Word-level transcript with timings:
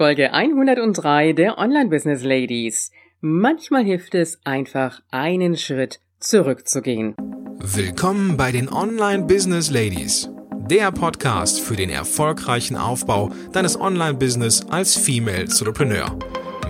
Folge 0.00 0.32
103 0.32 1.34
der 1.34 1.58
Online 1.58 1.90
Business 1.90 2.24
Ladies. 2.24 2.90
Manchmal 3.20 3.84
hilft 3.84 4.14
es 4.14 4.40
einfach, 4.44 5.02
einen 5.10 5.58
Schritt 5.58 6.00
zurückzugehen. 6.18 7.14
Willkommen 7.58 8.38
bei 8.38 8.50
den 8.50 8.72
Online 8.72 9.24
Business 9.24 9.70
Ladies, 9.70 10.30
der 10.70 10.90
Podcast 10.90 11.60
für 11.60 11.76
den 11.76 11.90
erfolgreichen 11.90 12.78
Aufbau 12.78 13.30
deines 13.52 13.78
Online 13.78 14.14
Business 14.14 14.64
als 14.70 14.96
Female 14.96 15.42
Entrepreneur 15.42 16.18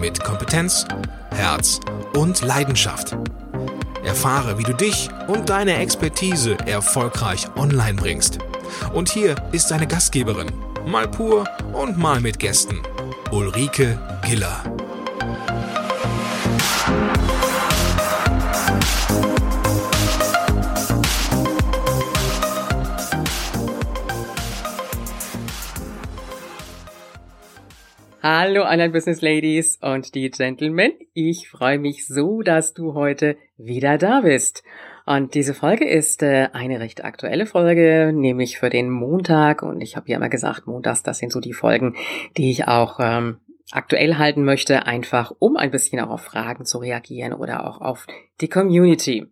mit 0.01 0.19
Kompetenz, 0.25 0.85
Herz 1.31 1.79
und 2.17 2.43
Leidenschaft. 2.43 3.17
Erfahre, 4.05 4.59
wie 4.59 4.65
du 4.65 4.75
dich 4.75 5.09
und 5.29 5.49
deine 5.51 5.77
Expertise 5.77 6.57
erfolgreich 6.67 7.47
online 7.55 7.95
bringst. 7.95 8.39
Und 8.93 9.09
hier 9.09 9.37
ist 9.53 9.71
deine 9.71 9.87
Gastgeberin, 9.87 10.51
mal 10.85 11.07
pur 11.07 11.45
und 11.73 11.97
mal 11.97 12.21
mit 12.21 12.41
Gästen. 12.41 12.81
Ulrike 13.33 13.97
Giller. 14.27 14.65
Hallo 28.21 28.65
Online 28.65 28.91
Business 28.91 29.21
Ladies 29.21 29.79
und 29.81 30.17
die 30.17 30.29
Gentlemen. 30.31 30.93
Ich 31.15 31.49
freue 31.49 31.79
mich 31.79 32.09
so, 32.09 32.43
dass 32.43 32.75
du 32.75 32.95
heute 32.95 33.37
wieder 33.57 33.97
da 33.97 34.23
bist. 34.23 34.65
Und 35.07 35.35
diese 35.35 35.55
Folge 35.55 35.89
ist 35.89 36.23
äh, 36.23 36.49
eine 36.53 36.81
recht 36.81 37.05
aktuelle 37.05 37.47
Folge, 37.47 38.13
nämlich 38.15 38.59
für 38.59 38.71
den 38.71 38.91
Montag. 38.91 39.63
Und 39.63 39.81
ich 39.81 39.97
habe 39.97 40.09
ja 40.09 40.17
immer 40.17 40.29
gesagt, 40.29 40.67
montags, 40.67 41.03
das 41.03 41.19
sind 41.19 41.33
so 41.33 41.41
die 41.41 41.53
Folgen, 41.53 41.97
die 42.37 42.51
ich 42.51 42.69
auch 42.69 42.99
ähm, 43.01 43.39
aktuell 43.73 44.17
halten 44.17 44.45
möchte, 44.45 44.87
einfach 44.87 45.33
um 45.39 45.57
ein 45.57 45.71
bisschen 45.71 46.01
auch 46.01 46.11
auf 46.11 46.23
Fragen 46.23 46.65
zu 46.65 46.79
reagieren 46.79 47.33
oder 47.33 47.67
auch 47.67 47.81
auf 47.81 48.07
die 48.41 48.49
Community. 48.49 49.27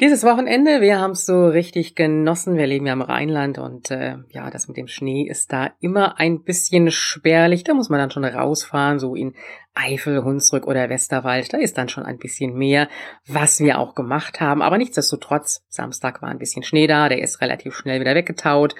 Dieses 0.00 0.22
Wochenende, 0.22 0.80
wir 0.80 1.00
haben 1.00 1.10
es 1.10 1.26
so 1.26 1.48
richtig 1.48 1.96
genossen. 1.96 2.56
Wir 2.56 2.68
leben 2.68 2.86
ja 2.86 2.92
im 2.92 3.02
Rheinland 3.02 3.58
und 3.58 3.90
äh, 3.90 4.18
ja, 4.28 4.48
das 4.48 4.68
mit 4.68 4.76
dem 4.76 4.86
Schnee 4.86 5.26
ist 5.28 5.52
da 5.52 5.72
immer 5.80 6.20
ein 6.20 6.44
bisschen 6.44 6.92
spärlich. 6.92 7.64
Da 7.64 7.74
muss 7.74 7.88
man 7.88 7.98
dann 7.98 8.12
schon 8.12 8.24
rausfahren, 8.24 9.00
so 9.00 9.16
in 9.16 9.34
Eifel, 9.74 10.22
Hunsrück 10.22 10.68
oder 10.68 10.88
Westerwald. 10.88 11.52
Da 11.52 11.58
ist 11.58 11.78
dann 11.78 11.88
schon 11.88 12.04
ein 12.04 12.18
bisschen 12.18 12.54
mehr, 12.54 12.88
was 13.26 13.58
wir 13.58 13.80
auch 13.80 13.96
gemacht 13.96 14.40
haben. 14.40 14.62
Aber 14.62 14.78
nichtsdestotrotz, 14.78 15.64
Samstag 15.68 16.22
war 16.22 16.28
ein 16.28 16.38
bisschen 16.38 16.62
Schnee 16.62 16.86
da, 16.86 17.08
der 17.08 17.20
ist 17.20 17.40
relativ 17.40 17.74
schnell 17.74 17.98
wieder 17.98 18.14
weggetaut. 18.14 18.76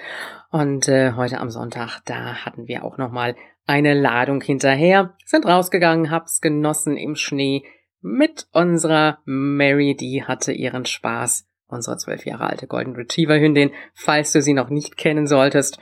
Und 0.51 0.87
äh, 0.87 1.11
heute 1.17 1.41
am 1.41 1.49
Sonntag, 1.49 1.99
da 2.05 2.45
hatten 2.45 2.69
wir 2.69 2.85
auch 2.85 2.97
nochmal 2.97 3.35
eine 3.67 3.93
Ladung 3.93 4.39
hinterher, 4.39 5.15
sind 5.25 5.45
rausgegangen, 5.45 6.11
hab's 6.11 6.39
genossen 6.39 6.95
im 6.95 7.15
Schnee 7.15 7.65
mit 8.01 8.47
unserer 8.51 9.19
Mary, 9.25 9.95
die 9.95 10.23
hatte 10.23 10.51
ihren 10.51 10.85
Spaß, 10.85 11.47
unsere 11.67 11.97
zwölf 11.97 12.25
Jahre 12.25 12.47
alte 12.47 12.67
Golden 12.67 12.95
Retriever 12.95 13.39
Hündin, 13.39 13.71
falls 13.93 14.31
du 14.31 14.41
sie 14.41 14.53
noch 14.53 14.69
nicht 14.69 14.97
kennen 14.97 15.27
solltest. 15.27 15.79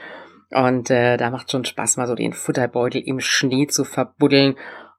Und 0.51 0.89
äh, 0.89 1.17
da 1.17 1.29
macht 1.29 1.51
schon 1.51 1.65
Spaß, 1.65 1.97
mal 1.97 2.07
so 2.07 2.15
den 2.15 2.33
Futterbeutel 2.33 3.01
im 3.01 3.19
Schnee 3.19 3.67
zu 3.67 3.83
verbuddeln 3.83 4.55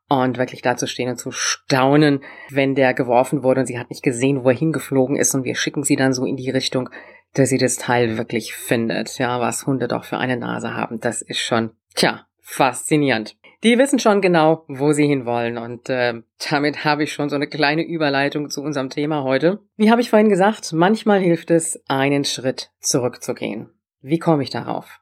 und 0.09 0.39
wirklich 0.39 0.63
da 0.63 0.77
zu 0.77 0.87
stehen 0.87 1.11
und 1.11 1.19
zu 1.19 1.31
staunen, 1.31 2.21
wenn 2.51 2.75
der 2.75 2.95
geworfen 2.95 3.43
wurde 3.43 3.61
und 3.61 3.67
sie 3.67 3.79
hat 3.79 3.91
nicht 3.91 4.03
gesehen, 4.03 4.43
wo 4.43 4.51
er 4.51 4.57
hingeflogen 4.57 5.17
ist 5.17 5.35
und 5.35 5.45
wir 5.45 5.55
schicken 5.55 5.85
sie 5.85 5.97
dann 5.97 6.13
so 6.13 6.25
in 6.25 6.37
die 6.37 6.51
Richtung, 6.51 6.91
dass 7.35 7.51
sie 7.51 7.59
das 7.59 7.77
Teil 7.77 8.17
wirklich 8.17 8.55
findet. 8.55 9.19
Ja, 9.19 9.41
was 9.41 9.67
Hunde 9.67 9.89
doch 9.89 10.05
für 10.05 10.19
eine 10.19 10.37
Nase 10.37 10.75
haben, 10.75 10.99
das 11.01 11.23
ist 11.23 11.41
schon, 11.41 11.71
tja, 11.95 12.27
faszinierend. 12.41 13.37
Die 13.65 13.77
wissen 13.77 13.99
schon 13.99 14.21
genau, 14.21 14.65
wo 14.69 14.93
sie 14.93 15.07
hinwollen. 15.07 15.59
Und 15.59 15.89
äh, 15.89 16.23
damit 16.51 16.85
habe 16.85 17.03
ich 17.03 17.13
schon 17.13 17.29
so 17.29 17.35
eine 17.35 17.49
kleine 17.49 17.83
Überleitung 17.83 18.51
zu 18.51 18.63
unserem 18.63 18.89
Thema 18.89 19.25
heute. 19.25 19.59
Wie 19.77 19.91
habe 19.91 20.01
ich 20.01 20.11
vorhin 20.11 20.29
gesagt, 20.29 20.73
manchmal 20.73 21.21
hilft 21.21 21.51
es, 21.51 21.83
einen 21.89 22.25
Schritt 22.25 22.71
zurückzugehen. 22.81 23.71
Wie 24.01 24.19
komme 24.19 24.45
ich 24.45 24.51
darauf? 24.51 25.01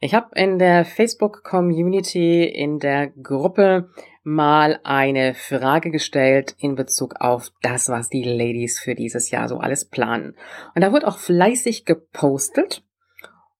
Ich 0.00 0.14
habe 0.14 0.30
in 0.34 0.58
der 0.58 0.84
Facebook-Community 0.84 2.44
in 2.44 2.78
der 2.78 3.08
Gruppe 3.08 3.90
mal 4.22 4.80
eine 4.82 5.34
Frage 5.34 5.90
gestellt 5.90 6.56
in 6.58 6.74
Bezug 6.74 7.16
auf 7.20 7.50
das, 7.62 7.88
was 7.88 8.08
die 8.08 8.24
Ladies 8.24 8.80
für 8.80 8.94
dieses 8.94 9.30
Jahr 9.30 9.48
so 9.48 9.58
alles 9.58 9.84
planen. 9.84 10.36
Und 10.74 10.82
da 10.82 10.92
wird 10.92 11.04
auch 11.04 11.18
fleißig 11.18 11.84
gepostet. 11.84 12.82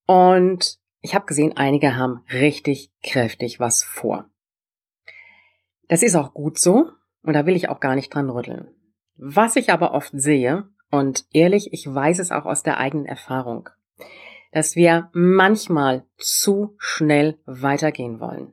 Und 0.06 0.79
ich 1.00 1.14
habe 1.14 1.26
gesehen, 1.26 1.56
einige 1.56 1.96
haben 1.96 2.24
richtig 2.32 2.90
kräftig 3.02 3.60
was 3.60 3.82
vor. 3.82 4.30
Das 5.88 6.02
ist 6.02 6.14
auch 6.14 6.34
gut 6.34 6.58
so 6.58 6.90
und 7.22 7.32
da 7.32 7.46
will 7.46 7.56
ich 7.56 7.68
auch 7.68 7.80
gar 7.80 7.94
nicht 7.94 8.14
dran 8.14 8.30
rütteln. 8.30 8.68
Was 9.16 9.56
ich 9.56 9.70
aber 9.70 9.92
oft 9.92 10.12
sehe, 10.14 10.68
und 10.90 11.24
ehrlich, 11.32 11.72
ich 11.72 11.86
weiß 11.86 12.18
es 12.18 12.32
auch 12.32 12.46
aus 12.46 12.62
der 12.62 12.78
eigenen 12.78 13.06
Erfahrung, 13.06 13.68
dass 14.52 14.74
wir 14.74 15.08
manchmal 15.12 16.04
zu 16.16 16.74
schnell 16.78 17.38
weitergehen 17.46 18.18
wollen. 18.20 18.52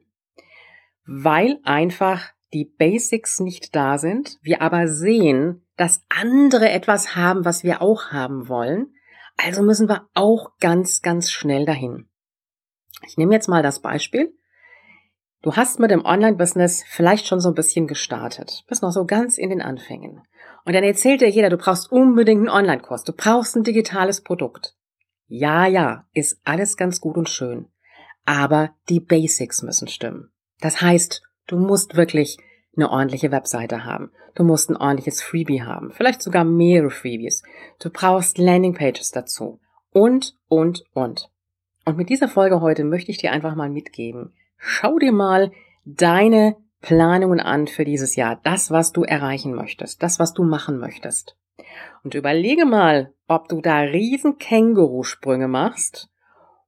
Weil 1.06 1.60
einfach 1.64 2.30
die 2.54 2.66
Basics 2.66 3.40
nicht 3.40 3.76
da 3.76 3.98
sind, 3.98 4.38
wir 4.42 4.62
aber 4.62 4.88
sehen, 4.88 5.66
dass 5.78 6.04
andere 6.10 6.70
etwas 6.70 7.16
haben, 7.16 7.44
was 7.44 7.64
wir 7.64 7.82
auch 7.82 8.12
haben 8.12 8.48
wollen, 8.48 8.94
also 9.38 9.64
müssen 9.64 9.90
wir 9.90 10.08
auch 10.14 10.58
ganz, 10.60 11.02
ganz 11.02 11.32
schnell 11.32 11.66
dahin. 11.66 12.07
Ich 13.06 13.18
nehme 13.18 13.34
jetzt 13.34 13.48
mal 13.48 13.64
das 13.64 13.82
Beispiel. 13.82 14.34
Du 15.44 15.56
hast 15.56 15.80
mit 15.80 15.92
dem 15.92 16.04
Online-Business 16.04 16.84
vielleicht 16.88 17.28
schon 17.28 17.40
so 17.40 17.50
ein 17.50 17.56
bisschen 17.56 17.88
gestartet, 17.88 18.64
bist 18.68 18.82
noch 18.82 18.92
so 18.92 19.06
ganz 19.06 19.38
in 19.38 19.50
den 19.50 19.62
Anfängen. 19.62 20.24
Und 20.66 20.74
dann 20.74 20.84
erzählt 20.84 21.22
dir 21.22 21.30
jeder, 21.30 21.50
du 21.50 21.58
brauchst 21.58 21.92
unbedingt 21.92 22.40
einen 22.40 22.50
Online-Kurs, 22.50 23.04
du 23.04 23.14
brauchst 23.14 23.56
ein 23.56 23.64
digitales 23.64 24.22
Produkt. 24.22 24.76
Ja, 25.28 25.68
ja, 25.68 26.06
ist 26.14 26.42
alles 26.44 26.76
ganz 26.76 27.00
gut 27.00 27.18
und 27.18 27.30
schön. 27.30 27.68
Aber 28.26 28.72
die 28.90 29.00
Basics 29.00 29.62
müssen 29.62 29.88
stimmen. 29.88 30.32
Das 30.60 30.82
heißt, 30.82 31.22
du 31.48 31.58
musst 31.58 31.96
wirklich 31.96 32.38
eine 32.76 32.90
ordentliche 32.90 33.32
Webseite 33.32 33.86
haben. 33.86 34.12
Du 34.36 34.44
musst 34.44 34.70
ein 34.70 34.78
ordentliches 34.78 35.22
Freebie 35.22 35.64
haben. 35.64 35.92
Vielleicht 35.92 36.22
sogar 36.22 36.44
mehrere 36.44 36.92
Freebies. 36.92 37.44
Du 37.80 37.90
brauchst 37.90 38.38
Landingpages 38.38 39.12
dazu. 39.12 39.60
Und, 39.92 40.36
und, 40.48 40.84
und. 40.94 41.30
Und 41.88 41.96
mit 41.96 42.10
dieser 42.10 42.28
Folge 42.28 42.60
heute 42.60 42.84
möchte 42.84 43.12
ich 43.12 43.18
dir 43.18 43.32
einfach 43.32 43.56
mal 43.56 43.70
mitgeben. 43.70 44.34
Schau 44.58 45.00
dir 45.00 45.14
mal 45.14 45.54
deine 45.86 46.58
Planungen 46.82 47.40
an 47.40 47.68
für 47.68 47.86
dieses 47.86 48.18
Jahr. 48.18 48.42
Das, 48.44 48.72
was 48.72 48.92
du 48.92 49.04
erreichen 49.04 49.54
möchtest. 49.56 50.04
Das, 50.04 50.20
was 50.20 50.34
du 50.34 50.44
machen 50.44 50.80
möchtest. 50.80 51.38
Und 52.04 52.14
überlege 52.14 52.66
mal, 52.66 53.14
ob 53.30 53.48
du 53.48 53.62
da 53.62 53.78
riesen 53.78 54.38
Kängurusprünge 54.38 55.48
machst 55.48 56.10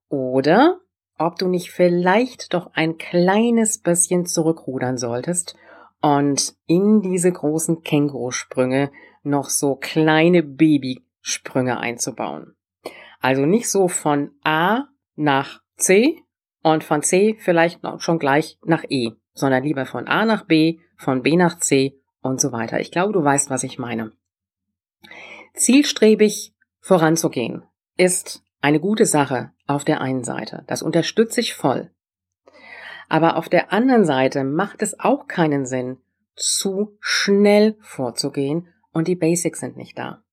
oder 0.07 0.79
ob 1.17 1.35
du 1.35 1.49
nicht 1.49 1.71
vielleicht 1.71 2.53
doch 2.53 2.71
ein 2.73 2.97
kleines 2.97 3.79
bisschen 3.79 4.25
zurückrudern 4.25 4.97
solltest 4.97 5.53
und 6.01 6.55
in 6.65 7.01
diese 7.01 7.33
großen 7.33 7.83
Kängurusprünge 7.83 8.89
noch 9.23 9.49
so 9.49 9.75
kleine 9.75 10.43
Babysprünge 10.43 11.77
einzubauen. 11.77 12.55
Also 13.19 13.45
nicht 13.45 13.69
so 13.69 13.89
von 13.89 14.31
A 14.45 14.85
nach 15.19 15.61
C 15.75 16.23
und 16.63 16.83
von 16.83 17.03
C 17.03 17.35
vielleicht 17.39 17.81
schon 17.97 18.19
gleich 18.19 18.57
nach 18.63 18.85
E, 18.89 19.11
sondern 19.33 19.63
lieber 19.63 19.85
von 19.85 20.07
A 20.07 20.25
nach 20.25 20.45
B, 20.45 20.79
von 20.97 21.21
B 21.21 21.35
nach 21.35 21.59
C 21.59 21.99
und 22.21 22.41
so 22.41 22.51
weiter. 22.51 22.79
Ich 22.79 22.91
glaube, 22.91 23.13
du 23.13 23.23
weißt, 23.23 23.49
was 23.49 23.63
ich 23.63 23.77
meine. 23.77 24.13
Zielstrebig 25.53 26.53
voranzugehen 26.79 27.63
ist 27.97 28.43
eine 28.61 28.79
gute 28.79 29.05
Sache 29.05 29.51
auf 29.67 29.83
der 29.83 30.01
einen 30.01 30.23
Seite. 30.23 30.63
Das 30.67 30.81
unterstütze 30.81 31.41
ich 31.41 31.53
voll. 31.53 31.91
Aber 33.09 33.37
auf 33.37 33.49
der 33.49 33.73
anderen 33.73 34.05
Seite 34.05 34.43
macht 34.43 34.81
es 34.81 34.99
auch 34.99 35.27
keinen 35.27 35.65
Sinn, 35.65 35.97
zu 36.35 36.97
schnell 37.01 37.75
vorzugehen 37.81 38.69
und 38.93 39.07
die 39.07 39.15
Basics 39.15 39.59
sind 39.59 39.75
nicht 39.75 39.97
da 39.97 40.23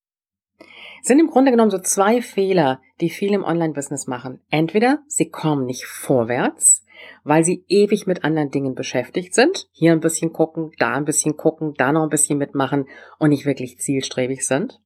sind 1.02 1.18
im 1.18 1.28
Grunde 1.28 1.50
genommen 1.50 1.70
so 1.70 1.78
zwei 1.78 2.22
Fehler, 2.22 2.80
die 3.00 3.10
viele 3.10 3.36
im 3.36 3.44
Online-Business 3.44 4.06
machen. 4.06 4.40
Entweder 4.50 5.00
sie 5.06 5.30
kommen 5.30 5.66
nicht 5.66 5.86
vorwärts, 5.86 6.84
weil 7.24 7.44
sie 7.44 7.64
ewig 7.68 8.06
mit 8.06 8.24
anderen 8.24 8.50
Dingen 8.50 8.74
beschäftigt 8.74 9.34
sind. 9.34 9.68
Hier 9.72 9.92
ein 9.92 10.00
bisschen 10.00 10.32
gucken, 10.32 10.72
da 10.78 10.94
ein 10.94 11.04
bisschen 11.04 11.36
gucken, 11.36 11.74
da 11.76 11.92
noch 11.92 12.02
ein 12.02 12.08
bisschen 12.08 12.38
mitmachen 12.38 12.86
und 13.18 13.30
nicht 13.30 13.46
wirklich 13.46 13.78
zielstrebig 13.78 14.46
sind. 14.46 14.80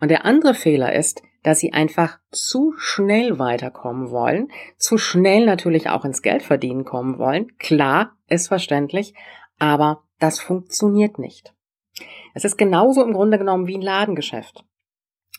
Und 0.00 0.10
der 0.10 0.24
andere 0.24 0.54
Fehler 0.54 0.94
ist, 0.94 1.22
dass 1.42 1.60
sie 1.60 1.72
einfach 1.72 2.18
zu 2.30 2.74
schnell 2.76 3.38
weiterkommen 3.38 4.10
wollen, 4.10 4.48
zu 4.76 4.98
schnell 4.98 5.46
natürlich 5.46 5.88
auch 5.88 6.04
ins 6.04 6.22
Geld 6.22 6.42
verdienen 6.42 6.84
kommen 6.84 7.18
wollen. 7.18 7.56
Klar, 7.58 8.16
ist 8.28 8.48
verständlich, 8.48 9.14
aber 9.58 10.02
das 10.18 10.40
funktioniert 10.40 11.18
nicht. 11.18 11.54
Es 12.34 12.44
ist 12.44 12.58
genauso 12.58 13.02
im 13.02 13.12
Grunde 13.12 13.38
genommen 13.38 13.66
wie 13.66 13.76
ein 13.76 13.82
Ladengeschäft. 13.82 14.64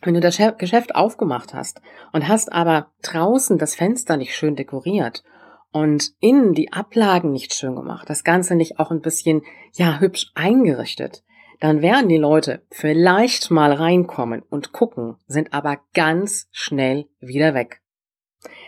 Wenn 0.02 0.14
du 0.14 0.20
das 0.20 0.38
Geschäft 0.58 0.96
aufgemacht 0.96 1.54
hast 1.54 1.82
und 2.14 2.28
hast 2.28 2.52
aber 2.52 2.92
draußen 3.02 3.58
das 3.58 3.76
Fenster 3.76 4.18
nicht 4.18 4.36
schön 4.36 4.56
dekoriert 4.56 5.24
und 5.72 6.12
innen 6.20 6.54
die 6.54 6.72
Ablagen 6.72 7.32
nicht 7.32 7.54
schön 7.54 7.76
gemacht, 7.76 8.10
das 8.10 8.24
Ganze 8.24 8.56
nicht 8.56 8.80
auch 8.80 8.92
ein 8.92 9.02
bisschen, 9.02 9.42
ja, 9.74 10.00
hübsch 10.00 10.32
eingerichtet, 10.36 11.24
dann 11.60 11.82
werden 11.82 12.08
die 12.08 12.18
Leute 12.18 12.64
vielleicht 12.70 13.50
mal 13.50 13.74
reinkommen 13.74 14.44
und 14.44 14.72
gucken, 14.72 15.16
sind 15.26 15.54
aber 15.54 15.80
ganz 15.94 16.48
schnell 16.52 17.08
wieder 17.20 17.56
weg. 17.56 17.82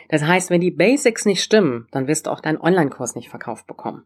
Das 0.09 0.23
heißt, 0.23 0.49
wenn 0.49 0.61
die 0.61 0.71
Basics 0.71 1.25
nicht 1.25 1.43
stimmen, 1.43 1.87
dann 1.91 2.07
wirst 2.07 2.25
du 2.25 2.31
auch 2.31 2.39
deinen 2.39 2.59
Online-Kurs 2.59 3.13
nicht 3.13 3.29
verkauft 3.29 3.67
bekommen. 3.67 4.05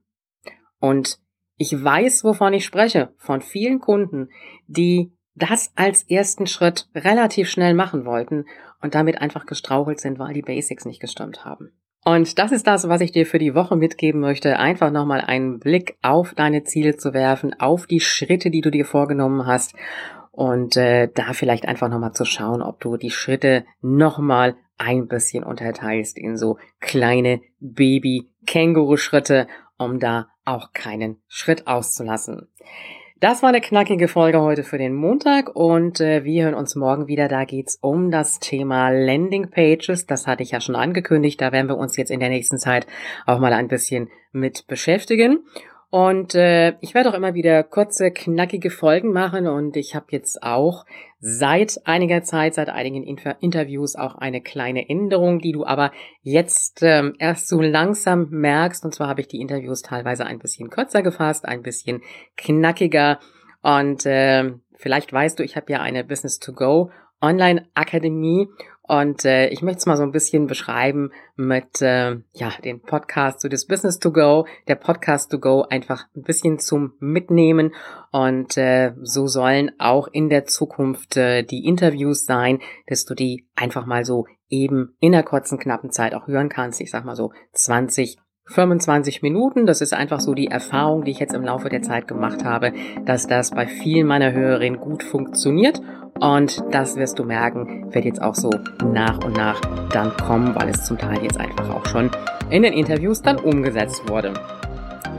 Und 0.79 1.19
ich 1.55 1.71
weiß, 1.81 2.25
wovon 2.25 2.53
ich 2.53 2.65
spreche, 2.65 3.13
von 3.17 3.39
vielen 3.39 3.79
Kunden, 3.79 4.29
die 4.67 5.13
das 5.35 5.71
als 5.75 6.03
ersten 6.03 6.47
Schritt 6.47 6.87
relativ 6.95 7.49
schnell 7.49 7.73
machen 7.73 8.05
wollten 8.05 8.45
und 8.81 8.95
damit 8.95 9.21
einfach 9.21 9.45
gestrauchelt 9.45 9.99
sind, 9.99 10.19
weil 10.19 10.33
die 10.33 10.41
Basics 10.41 10.85
nicht 10.85 10.99
gestimmt 10.99 11.45
haben. 11.45 11.71
Und 12.05 12.37
das 12.37 12.51
ist 12.51 12.67
das, 12.67 12.89
was 12.89 13.01
ich 13.01 13.13
dir 13.13 13.25
für 13.25 13.39
die 13.39 13.55
Woche 13.55 13.77
mitgeben 13.77 14.19
möchte. 14.19 14.59
Einfach 14.59 14.91
nochmal 14.91 15.21
einen 15.21 15.59
Blick 15.59 15.97
auf 16.01 16.33
deine 16.33 16.63
Ziele 16.63 16.97
zu 16.97 17.13
werfen, 17.13 17.57
auf 17.59 17.87
die 17.87 18.01
Schritte, 18.01 18.51
die 18.51 18.61
du 18.61 18.71
dir 18.71 18.85
vorgenommen 18.85 19.45
hast. 19.45 19.73
Und 20.31 20.75
äh, 20.75 21.09
da 21.13 21.33
vielleicht 21.33 21.65
einfach 21.65 21.89
nochmal 21.89 22.11
zu 22.11 22.25
schauen, 22.25 22.61
ob 22.61 22.81
du 22.81 22.97
die 22.97 23.11
Schritte 23.11 23.65
nochmal 23.81 24.55
ein 24.77 25.07
bisschen 25.07 25.43
unterteilst 25.43 26.17
in 26.17 26.35
so 26.35 26.57
kleine 26.81 27.39
Baby-Känguru-Schritte, 27.59 29.47
um 29.77 29.99
da 29.99 30.27
auch 30.43 30.73
keinen 30.73 31.21
Schritt 31.27 31.67
auszulassen. 31.67 32.49
Das 33.23 33.41
war 33.41 33.47
eine 33.47 33.61
knackige 33.61 34.09
Folge 34.09 34.41
heute 34.41 34.63
für 34.63 34.77
den 34.77 34.93
Montag 34.93 35.55
und 35.55 36.01
äh, 36.01 36.25
wir 36.25 36.43
hören 36.43 36.55
uns 36.55 36.75
morgen 36.75 37.07
wieder. 37.07 37.29
Da 37.29 37.45
geht's 37.45 37.77
um 37.79 38.11
das 38.11 38.41
Thema 38.41 38.89
Landing 38.89 39.49
Pages. 39.49 40.05
Das 40.05 40.27
hatte 40.27 40.43
ich 40.43 40.51
ja 40.51 40.59
schon 40.59 40.75
angekündigt. 40.75 41.39
Da 41.39 41.53
werden 41.53 41.69
wir 41.69 41.77
uns 41.77 41.95
jetzt 41.95 42.11
in 42.11 42.19
der 42.19 42.27
nächsten 42.27 42.57
Zeit 42.57 42.85
auch 43.25 43.39
mal 43.39 43.53
ein 43.53 43.69
bisschen 43.69 44.09
mit 44.33 44.67
beschäftigen. 44.67 45.39
Und 45.93 46.33
äh, 46.33 46.73
ich 46.81 46.95
werde 46.95 47.11
auch 47.11 47.13
immer 47.13 47.35
wieder 47.35 47.61
kurze, 47.61 48.09
knackige 48.09 48.71
Folgen 48.71 49.13
machen 49.13 49.45
und 49.45 49.77
ich 49.77 49.93
habe 49.93 50.07
jetzt 50.09 50.41
auch 50.41 50.87
seit 51.19 51.81
einiger 51.85 52.23
Zeit, 52.23 52.55
seit 52.55 52.69
einigen 52.69 53.03
Inter 53.03 53.35
Interviews 53.41 53.95
auch 53.95 54.15
eine 54.15 54.41
kleine 54.41 54.89
Änderung, 54.89 55.37
die 55.37 55.51
du 55.51 55.67
aber 55.67 55.91
jetzt 56.23 56.79
ähm, 56.81 57.13
erst 57.19 57.47
so 57.47 57.61
langsam 57.61 58.27
merkst. 58.31 58.83
Und 58.83 58.95
zwar 58.95 59.07
habe 59.07 59.21
ich 59.21 59.27
die 59.27 59.39
Interviews 59.39 59.83
teilweise 59.83 60.25
ein 60.25 60.39
bisschen 60.39 60.71
kürzer 60.71 61.03
gefasst, 61.03 61.45
ein 61.45 61.61
bisschen 61.61 62.01
knackiger. 62.37 63.19
Und 63.61 64.07
äh, 64.07 64.51
vielleicht 64.75 65.13
weißt 65.13 65.37
du, 65.37 65.43
ich 65.43 65.55
habe 65.55 65.71
ja 65.71 65.81
eine 65.81 66.03
Business 66.03 66.39
to 66.39 66.53
Go 66.53 66.89
Online-Akademie 67.21 68.47
und 68.85 69.23
äh, 69.23 69.47
ich 69.47 69.61
möchte 69.61 69.79
es 69.79 69.85
mal 69.85 69.95
so 69.95 70.03
ein 70.03 70.11
bisschen 70.11 70.47
beschreiben 70.47 71.11
mit 71.35 71.81
äh, 71.81 72.17
ja 72.33 72.51
den 72.63 72.81
Podcast 72.81 73.39
so 73.41 73.47
das 73.47 73.65
Business 73.65 73.99
to 73.99 74.11
Go, 74.11 74.45
der 74.67 74.75
Podcast 74.75 75.31
to 75.31 75.39
Go 75.39 75.61
einfach 75.61 76.05
ein 76.15 76.23
bisschen 76.23 76.59
zum 76.59 76.93
Mitnehmen 76.99 77.73
und 78.11 78.57
äh, 78.57 78.93
so 79.01 79.27
sollen 79.27 79.71
auch 79.79 80.07
in 80.07 80.29
der 80.29 80.45
Zukunft 80.45 81.15
äh, 81.15 81.43
die 81.43 81.65
Interviews 81.65 82.25
sein, 82.25 82.59
dass 82.87 83.05
du 83.05 83.15
die 83.15 83.47
einfach 83.55 83.85
mal 83.85 84.03
so 84.03 84.27
eben 84.49 84.95
in 84.99 85.13
der 85.13 85.23
kurzen 85.23 85.57
knappen 85.57 85.91
Zeit 85.91 86.13
auch 86.13 86.27
hören 86.27 86.49
kannst. 86.49 86.81
Ich 86.81 86.91
sag 86.91 87.05
mal 87.05 87.15
so 87.15 87.31
20 87.53 88.17
25 88.45 89.21
Minuten. 89.21 89.65
Das 89.65 89.81
ist 89.81 89.93
einfach 89.93 90.19
so 90.19 90.33
die 90.33 90.47
Erfahrung, 90.47 91.03
die 91.03 91.11
ich 91.11 91.19
jetzt 91.19 91.33
im 91.33 91.43
Laufe 91.43 91.69
der 91.69 91.81
Zeit 91.81 92.07
gemacht 92.07 92.43
habe, 92.43 92.73
dass 93.05 93.27
das 93.27 93.51
bei 93.51 93.67
vielen 93.67 94.07
meiner 94.07 94.33
Hörerinnen 94.33 94.79
gut 94.79 95.03
funktioniert 95.03 95.81
und 96.19 96.63
das 96.71 96.95
wirst 96.95 97.19
du 97.19 97.23
merken, 97.23 97.93
wird 97.93 98.05
jetzt 98.05 98.21
auch 98.21 98.35
so 98.35 98.49
nach 98.85 99.23
und 99.23 99.35
nach 99.35 99.59
dann 99.89 100.15
kommen, 100.17 100.55
weil 100.55 100.69
es 100.69 100.85
zum 100.85 100.97
Teil 100.97 101.21
jetzt 101.23 101.39
einfach 101.39 101.69
auch 101.69 101.85
schon 101.85 102.11
in 102.49 102.63
den 102.63 102.73
Interviews 102.73 103.21
dann 103.21 103.37
umgesetzt 103.39 104.07
wurde. 104.07 104.33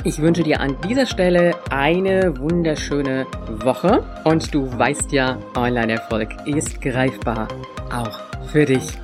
Ich 0.04 0.20
wünsche 0.20 0.42
dir 0.42 0.60
an 0.60 0.76
dieser 0.88 1.06
Stelle 1.06 1.54
eine 1.70 2.38
wunderschöne 2.38 3.26
Woche 3.48 4.02
und 4.24 4.54
du 4.54 4.66
weißt 4.78 5.12
ja, 5.12 5.38
Online-Erfolg 5.56 6.28
ist 6.46 6.80
greifbar, 6.80 7.48
auch 7.90 8.20
für 8.50 8.66
dich. 8.66 9.03